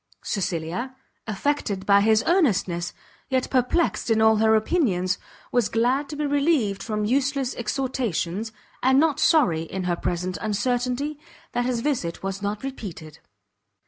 Cecilia, 0.23 0.95
affected 1.27 1.85
by 1.85 2.01
his 2.01 2.23
earnestness, 2.25 2.91
yet 3.29 3.51
perplexed 3.51 4.09
in 4.09 4.19
all 4.19 4.37
her 4.37 4.55
opinions, 4.55 5.19
was 5.51 5.69
glad 5.69 6.09
to 6.09 6.15
be 6.15 6.25
relieved 6.25 6.81
from 6.81 7.05
useless 7.05 7.53
exhortations, 7.55 8.51
and 8.81 8.99
not 8.99 9.19
sorry, 9.19 9.61
in 9.61 9.83
her 9.83 9.95
present 9.95 10.39
uncertainty, 10.41 11.19
that 11.51 11.67
his 11.67 11.81
visit 11.81 12.23
was 12.23 12.41
not 12.41 12.63
repeated. 12.63 13.19